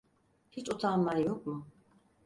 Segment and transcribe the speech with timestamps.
[0.51, 1.67] Hiç utanman yok mu?